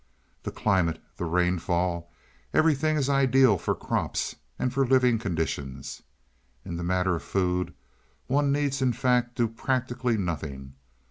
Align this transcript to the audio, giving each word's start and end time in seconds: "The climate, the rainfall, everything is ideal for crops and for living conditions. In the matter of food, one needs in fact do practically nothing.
"The 0.41 0.49
climate, 0.51 0.99
the 1.17 1.25
rainfall, 1.25 2.11
everything 2.55 2.97
is 2.97 3.07
ideal 3.07 3.59
for 3.59 3.75
crops 3.75 4.35
and 4.57 4.73
for 4.73 4.83
living 4.83 5.19
conditions. 5.19 6.01
In 6.65 6.75
the 6.77 6.83
matter 6.83 7.15
of 7.15 7.21
food, 7.21 7.75
one 8.25 8.51
needs 8.51 8.81
in 8.81 8.93
fact 8.93 9.35
do 9.35 9.47
practically 9.47 10.17
nothing. 10.17 10.73